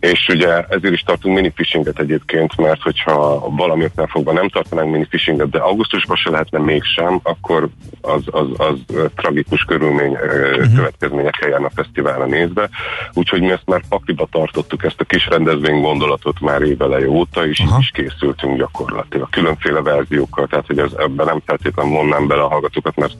[0.00, 5.06] És ugye ezért is tartunk mini fishinget egyébként, mert hogyha valamiért fogva nem tartanánk mini
[5.10, 7.68] fishinget, de augusztusban se lehetne mégsem, akkor
[8.00, 8.78] az, az, az
[9.16, 10.74] tragikus körülmény uh-huh.
[10.74, 12.68] következményekkel járna a fesztiválra nézve.
[13.12, 17.58] Úgyhogy mi ezt már pakliba tartottuk, ezt a kis rendezvény gondolatot már éveleje óta, és
[17.58, 17.78] uh-huh.
[17.80, 19.28] is készültünk gyakorlatilag.
[19.30, 23.14] Különféle verziókkal, tehát hogy ez, ebben nem feltétlenül vonnám bele a hallgatókat, mert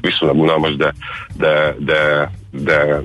[0.00, 0.92] viszonylag unalmas, de,
[1.36, 1.47] de,
[1.78, 3.00] de, de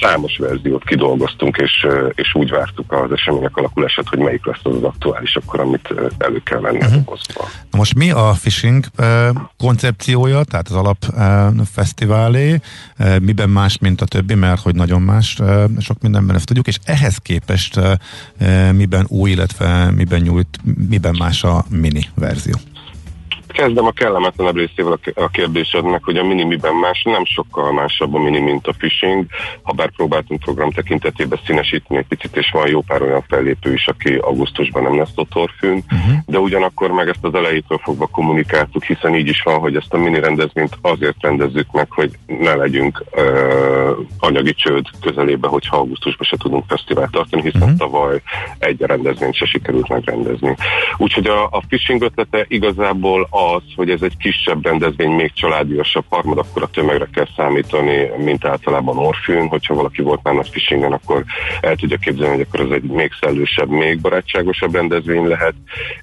[0.00, 4.82] számos verziót kidolgoztunk, és, és úgy vártuk az események alakulását, hogy melyik lesz az, az
[4.82, 7.02] aktuális akkor, amit elő kell venni uh-huh.
[7.06, 8.84] a Na most mi a phishing
[9.58, 11.04] koncepciója, tehát az alap
[11.72, 12.60] fesztiválé,
[13.22, 15.38] miben más, mint a többi, mert hogy nagyon más,
[15.78, 17.80] sok mindenben ezt tudjuk, és ehhez képest
[18.72, 22.54] miben új, illetve miben nyújt, miben más a mini verzió?
[23.54, 28.18] Kezdem a kellemetlenebb részével a kérdésednek, hogy a mini miben más, nem sokkal másabb a
[28.18, 29.26] mini, mint a phishing,
[29.62, 33.86] ha bár próbáltunk program tekintetében színesíteni egy picit, és van jó pár olyan fellépő is,
[33.86, 36.16] aki augusztusban nem lesz ott orfűn, uh-huh.
[36.26, 39.98] de ugyanakkor meg ezt az elejétől fogva kommunikáltuk, hiszen így is van, hogy ezt a
[39.98, 46.36] mini rendezvényt azért rendezzük meg, hogy ne legyünk uh, anyagi csőd közelébe, hogyha augusztusban se
[46.36, 47.78] tudunk fesztivált tartani, hiszen uh-huh.
[47.78, 48.22] tavaly
[48.58, 50.56] egy rendezvényt se sikerült megrendezni.
[50.96, 56.04] Úgyhogy a, a phishing ötlete igazából a az, hogy ez egy kisebb rendezvény, még családiasabb,
[56.08, 59.48] harmad, akkor a tömegre kell számítani, mint általában Orfűn.
[59.48, 61.24] Hogyha valaki volt már nagy fishingen, akkor
[61.60, 65.54] el tudja képzelni, hogy akkor ez egy még szellősebb, még barátságosabb rendezvény lehet.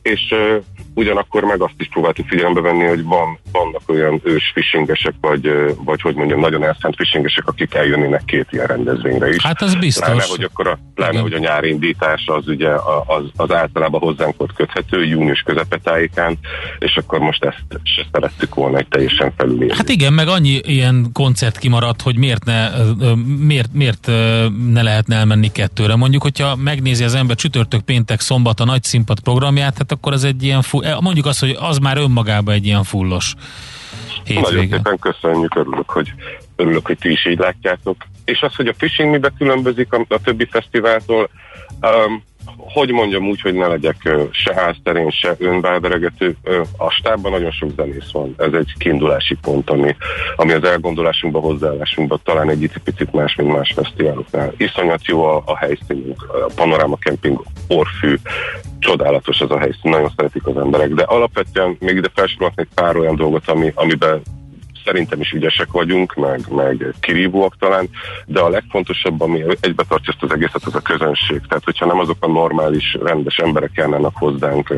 [0.01, 5.13] És uh, ugyanakkor meg azt is próbáltuk figyelembe venni, hogy van, vannak olyan ős fishingesek,
[5.21, 5.51] vagy,
[5.84, 9.43] vagy hogy mondjam, nagyon elszánt fishingesek, akik eljönnének két ilyen rendezvényre is.
[9.43, 10.06] Hát ez biztos.
[10.06, 12.69] Pláne, hogy, akkor a, pláne, hogy a nyári indítás az ugye
[13.06, 16.38] az, az általában hozzánk volt köthető, június közepetájékán,
[16.80, 19.75] és akkor most ezt se szerettük volna egy teljesen felülírni.
[19.75, 22.69] Hát igen, meg annyi ilyen koncert kimaradt, hogy miért ne,
[23.39, 24.07] miért, miért
[24.71, 25.95] ne lehetne elmenni kettőre.
[25.95, 30.23] Mondjuk, hogyha megnézi az ember csütörtök, péntek, szombat a nagy színpad programját, hát akkor az
[30.23, 33.35] egy ilyen, full, mondjuk azt, hogy az már önmagában egy ilyen fullos
[34.23, 34.51] hétvége.
[34.51, 36.13] Nagyon szépen köszönjük, örülök, hogy,
[36.55, 38.05] örülök, hogy ti is így látjátok.
[38.25, 41.29] És az, hogy a fishing mibe különbözik a, a többi fesztiváltól,
[41.81, 42.23] um,
[42.57, 46.36] hogy mondjam úgy, hogy ne legyek se házterén, se önbáderegető.
[46.77, 48.36] A stábban nagyon sok zenész van.
[48.38, 49.95] Ez egy kiindulási pont, ami,
[50.36, 54.53] ami az elgondolásunkban, hozzáállásunkban talán egy picit más, mint más fesztiváloknál.
[54.57, 58.15] Iszonyat jó a, a helyszínünk, a Panorama Camping orfű,
[58.79, 63.15] csodálatos ez a helyszín, nagyon szeretik az emberek, de alapvetően még ide felsorolhatnék pár olyan
[63.15, 64.21] dolgot, ami, amiben
[64.85, 67.89] szerintem is ügyesek vagyunk, meg, meg kirívóak talán,
[68.25, 71.41] de a legfontosabb, ami egybe tartja ezt az egészet, az a közönség.
[71.47, 74.73] Tehát, hogyha nem azok a normális, rendes emberek járnának hozzánk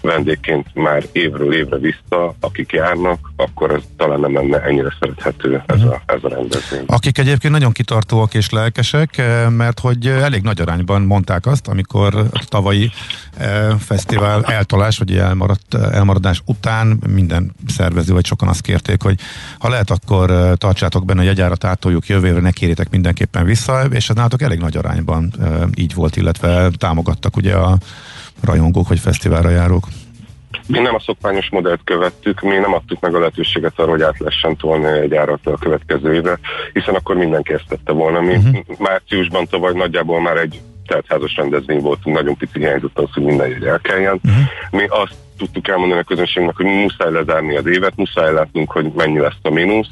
[0.00, 5.82] vendégként már évről évre vissza, akik járnak, akkor ez talán nem lenne ennyire szerethető ez
[5.82, 6.84] a, ez a rendezvény.
[6.86, 12.44] Akik egyébként nagyon kitartóak és lelkesek, mert hogy elég nagy arányban mondták azt, amikor a
[12.48, 12.90] tavalyi
[13.78, 19.18] fesztivál eltolás, vagy elmaradt, elmaradás után minden szervező, vagy sokan azt kérték, hogy
[19.58, 24.08] ha lehet, akkor tartsátok benne a jegyárat, átoljuk jövő évre, ne kérjétek mindenképpen vissza, és
[24.08, 25.32] ez nálatok elég nagy arányban
[25.74, 27.78] így volt, illetve támogattak ugye a
[28.40, 29.88] rajongók, hogy fesztiválra járók.
[30.66, 34.18] Mi nem a szokványos modellt követtük, mi nem adtuk meg a lehetőséget arra, hogy át
[34.18, 36.38] lehessen tolni egy árat a következő évre,
[36.72, 38.20] hiszen akkor mindenki ezt tette volna.
[38.20, 38.78] Mi uh-huh.
[38.78, 43.64] márciusban tavaly nagyjából már egy teltházas rendezvény voltunk, nagyon pici hiányzott az, hogy minden jegy
[43.64, 44.20] elkeljen.
[44.24, 44.42] Uh-huh.
[44.70, 49.18] Mi azt tudtuk elmondani a közönségnek, hogy muszáj lezárni az évet, muszáj látnunk, hogy mennyi
[49.18, 49.90] lesz a mínusz,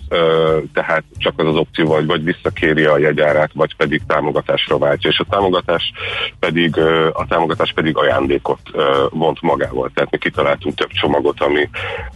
[0.73, 5.19] tehát csak az az opció, vagy, vagy visszakéri a jegyárát, vagy pedig támogatásra váltja, és
[5.19, 5.93] a támogatás
[6.39, 6.79] pedig,
[7.13, 8.61] a támogatás pedig ajándékot
[9.11, 9.91] vont magával.
[9.95, 11.69] Tehát mi kitaláltunk több csomagot, ami,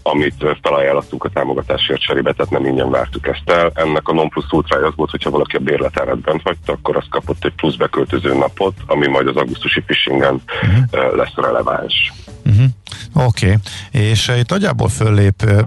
[0.02, 3.70] amit felajánlottunk a támogatásért cserébe, tehát nem ingyen vártuk ezt el.
[3.74, 7.06] Ennek a non plus ultrája az volt, hogyha valaki a bérletárat bent hagyta, akkor az
[7.10, 11.16] kapott egy plusz beköltöző napot, ami majd az augusztusi phishingen uh-huh.
[11.16, 12.12] lesz releváns.
[12.46, 13.26] Uh-huh.
[13.26, 13.56] Oké, okay.
[13.90, 15.60] és uh, itt nagyjából föllép, uh,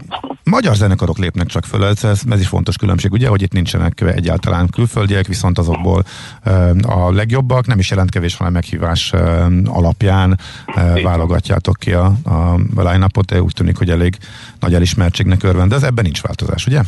[0.44, 4.02] magyar zenekarok lépnek csak föl, ez, ez, ez is fontos különbség, ugye, hogy itt nincsenek
[4.02, 6.04] egyáltalán külföldiek, viszont azokból
[6.46, 10.40] uh, a legjobbak, nem is jelentkevés, hanem meghívás uh, alapján
[10.76, 14.18] uh, válogatjátok ki a, a line-upot, úgy tűnik, hogy elég
[14.60, 16.82] nagy elismertségnek örvend, de ez ebben nincs változás, ugye?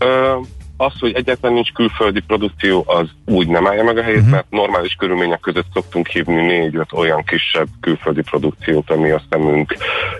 [0.00, 0.46] Uh
[0.80, 4.32] az, hogy egyáltalán nincs külföldi produkció, az úgy nem állja meg a helyét, uh-huh.
[4.32, 9.76] mert normális körülmények között szoktunk hívni négy-öt olyan kisebb külföldi produkciót, ami a szemünk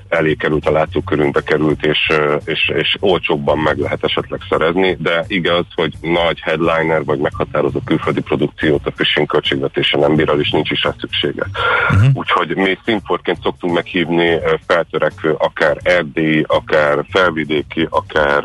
[0.09, 2.12] elé került, a látókörünkbe került, és,
[2.44, 8.20] és, és olcsóbban meg lehet esetleg szerezni, de igaz, hogy nagy headliner vagy meghatározó külföldi
[8.20, 11.46] produkciót a phishing költségvetése nem bír, és nincs is rá szüksége.
[11.90, 12.11] Uh-huh.
[12.14, 18.44] Úgyhogy mi színforként szoktunk meghívni feltörekvő, akár erdélyi, akár felvidéki, akár,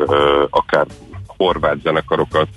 [0.50, 0.86] akár
[1.36, 2.48] horvát zenekarokat,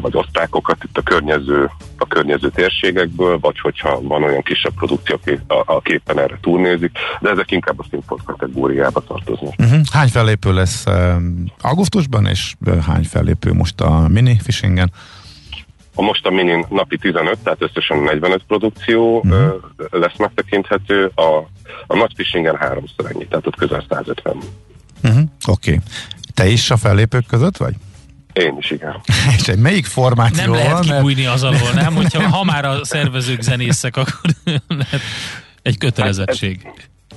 [0.00, 5.92] vagy osztrákokat itt a környező, a környező térségekből, vagy hogyha van olyan kisebb produkció, aki
[5.92, 6.90] éppen erre turnézik,
[7.20, 9.54] de ezek inkább a színpont kategóriába tartoznak.
[9.58, 9.80] Uh-huh.
[9.92, 10.84] Hány fellépő lesz
[11.60, 12.54] augusztusban, és
[12.86, 14.92] hány fellépő most a mini fishingen?
[15.98, 19.54] A most a mini napi 15, tehát összesen 45 produkció uh-huh.
[19.90, 21.48] lesz megtekinthető, a,
[21.86, 24.36] a nagy fishingen háromszor ennyi, tehát ott közel 150.
[25.02, 25.20] Uh-huh.
[25.46, 25.70] Oké.
[25.72, 25.82] Okay.
[26.34, 27.74] Te is a fellépők között vagy?
[28.36, 29.00] Én is, igen.
[29.38, 31.94] És egy melyik formáció Nem lehet kibújni az alól, nem?
[32.02, 34.30] Hogyha ha már a szervezők zenészek, akkor
[34.68, 35.00] lehet
[35.62, 36.62] egy kötelezettség.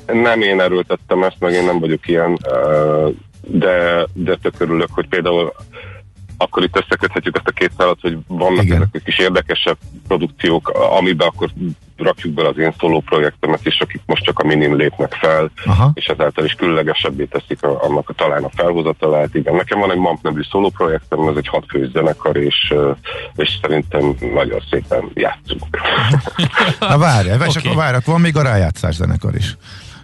[0.08, 2.38] Hát, nem én erőltettem ezt, meg én nem vagyok ilyen,
[3.42, 5.54] de, de tök örülök, hogy például
[6.38, 8.76] akkor itt összeköthetjük ezt a két szállat, hogy vannak Igen.
[8.76, 9.78] ezek a kis érdekesebb
[10.08, 11.50] produkciók, amiben akkor
[12.02, 15.92] rakjuk bele az én szóló projektemet is, akik most csak a minim lépnek fel, Aha.
[15.94, 19.36] és ezáltal is különlegesebbé teszik a, annak a, talán a felhozatalát.
[19.36, 22.74] Igen, nekem van egy MAMP nevű szóló projektem, ez egy hatfős zenekar, és,
[23.36, 25.80] és szerintem nagyon szépen játszunk.
[26.80, 27.48] Na várj, okay.
[27.48, 29.58] akkor várj, akkor van még a rájátszás zenekar is.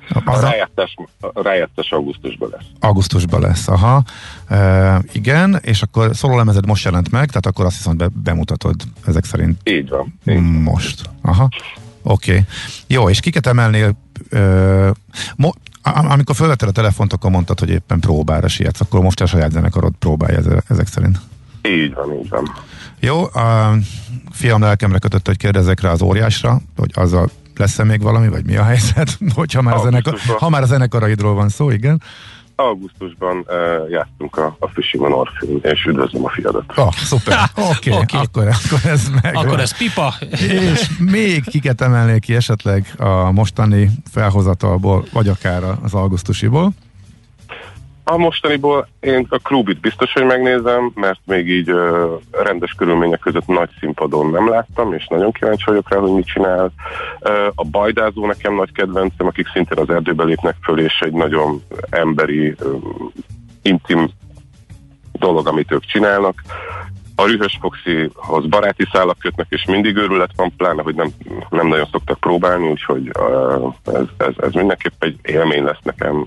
[0.09, 2.65] Az a rájátszás, a rájátszás augusztusban lesz.
[2.79, 4.03] Augusztusban lesz, aha.
[4.47, 9.23] E, igen, és akkor lemezed most jelent meg, tehát akkor azt hiszem, be, bemutatod ezek
[9.23, 9.59] szerint.
[9.63, 10.19] Így van.
[10.25, 11.09] Így most.
[11.21, 11.49] Aha.
[12.07, 12.31] Oké.
[12.31, 12.43] Okay.
[12.87, 13.97] Jó, és kiket emelnél?
[14.29, 14.39] E,
[15.35, 19.51] mo- amikor felvetted a telefont, akkor mondtad, hogy éppen próbára sietsz, akkor most a saját
[19.51, 21.19] zenekarod próbálja ezek szerint.
[21.61, 22.51] Így van, így van.
[22.99, 23.77] Jó, a
[24.31, 28.45] fiam lelkemre kötött, hogy kérdezek rá az óriásra, hogy az a lesz-e még valami, vagy
[28.45, 32.01] mi a helyzet, hogyha már, a zenekar, ha már a zenekaraidról van szó, igen?
[32.55, 36.63] Augusztusban uh, játszunk a, a Fishing Orpheum, és üdvözlöm a fiadat.
[36.75, 37.39] Oh, szuper.
[37.55, 38.19] Oké, okay, okay.
[38.19, 39.35] akkor, akkor ez meg.
[39.35, 40.13] Akkor ez pipa.
[40.29, 46.73] és még kiket emelnék ki esetleg a mostani felhozatalból, vagy akár az augusztusiból?
[48.07, 53.47] A mostaniból én a klubit biztos, hogy megnézem, mert még így ö, rendes körülmények között
[53.47, 56.71] nagy színpadon nem láttam, és nagyon kíváncsi vagyok rá, hogy mit csinál.
[57.19, 61.63] Ö, a bajdázó nekem nagy kedvencem, akik szintén az erdőbe lépnek föl, és egy nagyon
[61.89, 62.75] emberi, ö,
[63.61, 64.09] intim
[65.11, 66.41] dolog, amit ők csinálnak.
[67.15, 71.09] A Rühös Foxihoz baráti szálak kötnek, és mindig őrület van, pláne, hogy nem,
[71.49, 76.25] nem nagyon szoktak próbálni, úgyhogy uh, ez, ez, ez mindenképp egy élmény lesz nekem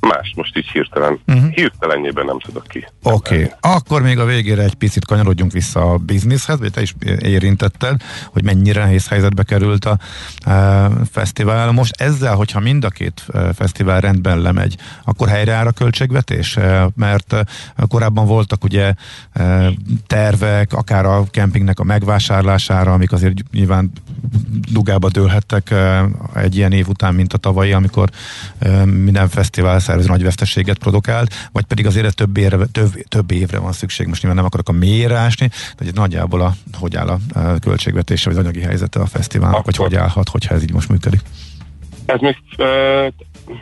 [0.00, 1.50] más most így hirtelen, uh-huh.
[1.50, 2.86] hirtelenjében nem tudok ki.
[3.02, 3.50] Oké, okay.
[3.60, 8.44] akkor még a végére egy picit kanyarodjunk vissza a bizniszhez, vagy te is érintetted, hogy
[8.44, 9.98] mennyire nehéz helyzetbe került a
[10.40, 11.72] e, fesztivál.
[11.72, 16.56] Most ezzel, hogyha mind a két e, fesztivál rendben lemegy, akkor helyreáll a költségvetés?
[16.56, 17.44] E, mert e,
[17.88, 18.94] korábban voltak ugye
[19.32, 19.70] e,
[20.06, 23.92] tervek, akár a kempingnek a megvásárlására, amik azért nyilván
[24.72, 25.74] dugába dőlhettek
[26.34, 28.10] egy ilyen év után, mint a tavalyi, amikor
[28.84, 33.72] minden fesztivál szervező nagy veszteséget produkált, vagy pedig azért több évre, több, több évre van
[33.72, 34.06] szükség.
[34.06, 37.18] Most nyilván nem akarok a mélyre ásni, de nagyjából a, hogy áll a
[37.58, 41.20] költségvetése, vagy az anyagi helyzete a fesztiválnak, vagy hogy állhat, hogyha ez így most működik.
[42.08, 42.36] Ez még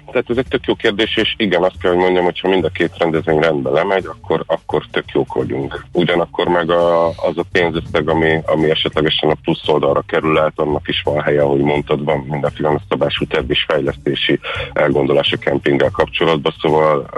[0.06, 2.64] tehát ez egy tök jó kérdés, és igen, azt kell, hogy mondjam, hogy ha mind
[2.64, 5.84] a két rendezvény rendben lemegy, akkor, akkor tök jók vagyunk.
[5.92, 10.88] Ugyanakkor meg a, az a pénzösszeg, ami, ami esetlegesen a plusz oldalra kerül át, annak
[10.88, 14.40] is van helye, ahogy mondtad, van mindenféle szabású terv és fejlesztési
[14.72, 17.10] elgondolás a kempinggel kapcsolatban, szóval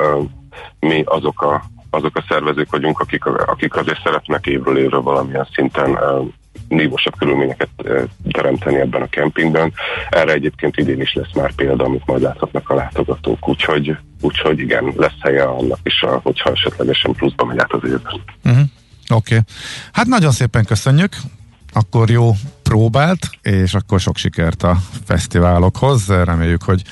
[0.81, 5.99] mi azok a azok a szervezők vagyunk, akik, akik azért szeretnek évről évre valamilyen szinten
[6.69, 7.69] nívósabb körülményeket
[8.31, 9.73] teremteni ebben a kempingben.
[10.11, 14.93] Erre egyébként idén is lesz már példa, amit majd láthatnak a látogatók, úgyhogy, úgyhogy igen,
[14.97, 18.23] lesz helye annak is, hogyha esetlegesen pluszba megy át az évben.
[18.45, 18.61] Uh-huh.
[19.09, 19.35] Oké.
[19.35, 19.39] Okay.
[19.93, 21.17] Hát nagyon szépen köszönjük.
[21.73, 26.09] Akkor jó próbált, és akkor sok sikert a fesztiválokhoz.
[26.09, 26.83] Reméljük, hogy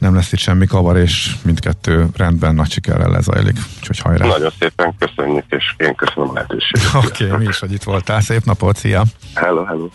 [0.00, 3.56] nem lesz itt semmi kavar, és mindkettő rendben nagy sikerrel lezajlik.
[3.78, 4.26] Úgyhogy hajrá!
[4.26, 6.94] Nagyon szépen köszönjük, és én köszönöm a lehetőséget.
[7.06, 8.20] Oké, okay, mi is, hogy itt voltál.
[8.20, 9.02] Szép napot, szia!
[9.34, 9.88] Hello, hello!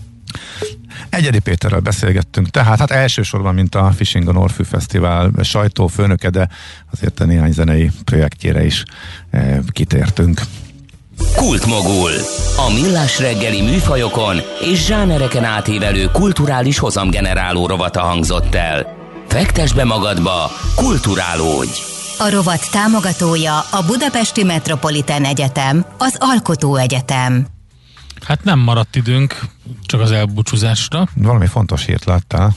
[1.10, 6.50] Egyedi Péterrel beszélgettünk, tehát hát elsősorban, mint a Fishing on Orfű Fesztivál sajtófőnöke, de
[6.92, 8.84] azért a néhány zenei projektjére is
[9.32, 10.42] e, kitértünk.
[11.36, 12.12] Kultmogul.
[12.58, 19.05] A millás reggeli műfajokon és zsánereken átívelő kulturális hozamgeneráló rovata hangzott el.
[19.36, 21.80] Fektes be magadba, kulturálódj!
[22.18, 27.48] A rovat támogatója a Budapesti Metropolitán Egyetem, az Alkotó Egyetem.
[28.26, 29.40] Hát nem maradt időnk,
[29.86, 31.08] csak az elbúcsúzásra.
[31.16, 32.56] Valami fontos hírt láttál?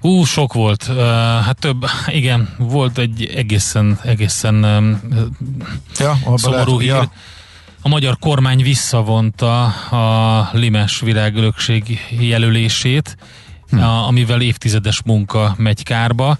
[0.00, 0.86] Hú, sok volt.
[0.88, 0.96] Uh,
[1.44, 5.00] hát több, igen, volt egy egészen, egészen um,
[5.98, 6.88] ja, szomorú hír.
[6.88, 7.12] Ja.
[7.82, 13.16] A magyar kormány visszavonta a Limes virágörökség jelölését,
[13.70, 13.78] hm.
[13.82, 16.38] amivel évtizedes munka megy kárba.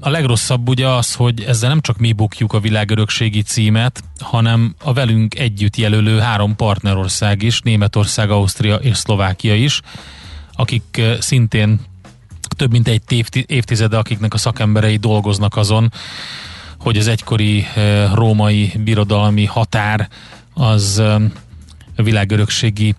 [0.00, 4.92] A legrosszabb ugye az, hogy ezzel nem csak mi bukjuk a világörökségi címet, hanem a
[4.92, 9.80] velünk együtt jelölő három partnerország is, Németország, Ausztria és Szlovákia is,
[10.52, 11.80] akik szintén
[12.56, 15.92] több mint egy évtizede, akiknek a szakemberei dolgoznak azon,
[16.78, 17.66] hogy az egykori
[18.14, 20.08] római birodalmi határ
[20.54, 21.02] az
[21.96, 22.94] világörökségi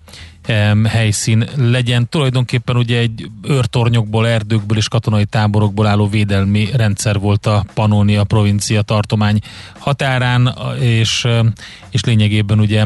[0.88, 2.08] helyszín legyen.
[2.08, 8.82] Tulajdonképpen ugye egy őrtornyokból, erdőkből és katonai táborokból álló védelmi rendszer volt a Pannonia provincia
[8.82, 9.40] tartomány
[9.78, 11.26] határán, és,
[11.90, 12.84] és lényegében ugye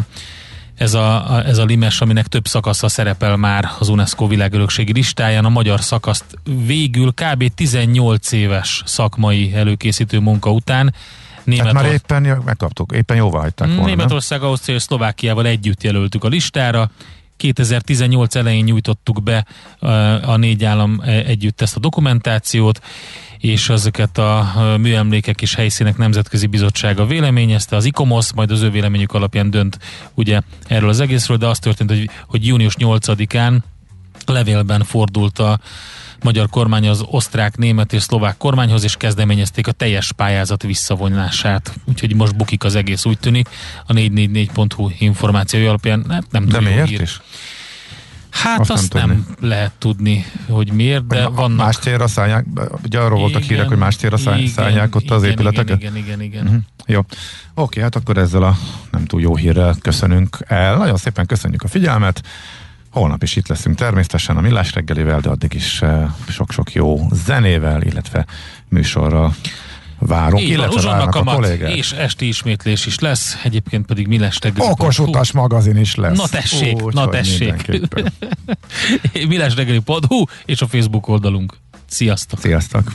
[0.75, 5.45] ez a, ez a limes, aminek több szakasza szerepel már az UNESCO világörökségi listáján.
[5.45, 6.25] A magyar szakaszt
[6.67, 7.55] végül kb.
[7.55, 10.95] 18 éves szakmai előkészítő munka után
[11.45, 13.85] Német már éppen megkaptuk, éppen jóvá hagyták volna.
[13.85, 16.91] Németország, Ausztria és Szlovákiával együtt jelöltük a listára.
[17.43, 19.47] 2018 elején nyújtottuk be
[20.23, 22.81] a négy állam e, együtt ezt a dokumentációt,
[23.39, 29.13] és ezeket a műemlékek és helyszínek nemzetközi bizottsága véleményezte, az ICOMOS, majd az ő véleményük
[29.13, 29.79] alapján dönt
[30.15, 33.59] ugye erről az egészről, de az történt, hogy, hogy június 8-án
[34.27, 35.61] levélben fordult a
[36.23, 41.75] magyar kormány az osztrák, német és szlovák kormányhoz, és kezdeményezték a teljes pályázat visszavonását.
[41.85, 43.49] Úgyhogy most bukik az egész, úgy tűnik.
[43.87, 47.01] A 444.hu információi alapján nem, nem De miért hír.
[47.01, 47.21] is?
[48.31, 51.65] Hát azt, azt nem, nem lehet tudni, hogy miért, de hogy vannak...
[51.67, 52.47] Más térre szállják,
[52.85, 55.81] ugye arról igen, voltak hírek, hogy más térre szállják ott igen, az épületeket?
[55.81, 56.21] Igen, igen, igen.
[56.21, 56.45] igen.
[56.45, 56.63] Uh-huh.
[56.87, 57.01] Jó.
[57.55, 58.57] Oké, hát akkor ezzel a
[58.91, 60.77] nem túl jó hírrel köszönünk el.
[60.77, 62.23] Nagyon szépen köszönjük a figyelmet.
[62.93, 67.83] Holnap is itt leszünk természetesen a Millás reggelivel, de addig is eh, sok-sok jó zenével,
[67.83, 68.27] illetve
[68.69, 69.35] műsorral
[69.99, 71.77] várunk, Így illetve van, várnak a kollégák.
[71.77, 74.71] És esti ismétlés is lesz, egyébként pedig Millás reggeli.
[74.71, 76.19] Okos utas magazin is lesz.
[76.19, 77.81] Na tessék, Úgy, na tessék.
[79.29, 81.57] Millásreggeli.hu és a Facebook oldalunk.
[81.87, 82.41] Sziasztok!
[82.41, 82.93] Sziasztok!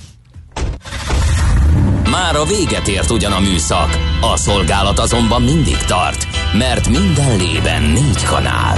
[2.12, 7.84] Már a véget ért ugyan a műszak, a szolgálat azonban mindig tart, mert minden lében
[7.84, 8.78] négy kanál.